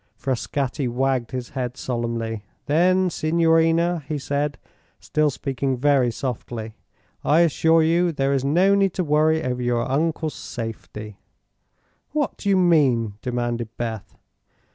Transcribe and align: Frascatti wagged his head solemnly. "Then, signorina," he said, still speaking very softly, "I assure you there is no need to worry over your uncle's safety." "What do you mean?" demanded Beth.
Frascatti 0.17 0.87
wagged 0.87 1.29
his 1.29 1.49
head 1.49 1.77
solemnly. 1.77 2.43
"Then, 2.65 3.11
signorina," 3.11 4.03
he 4.07 4.17
said, 4.17 4.57
still 4.99 5.29
speaking 5.29 5.77
very 5.77 6.09
softly, 6.09 6.73
"I 7.23 7.41
assure 7.41 7.83
you 7.83 8.11
there 8.11 8.33
is 8.33 8.43
no 8.43 8.73
need 8.73 8.95
to 8.95 9.03
worry 9.03 9.43
over 9.43 9.61
your 9.61 9.87
uncle's 9.87 10.33
safety." 10.33 11.19
"What 12.13 12.35
do 12.37 12.49
you 12.49 12.57
mean?" 12.57 13.19
demanded 13.21 13.69
Beth. 13.77 14.17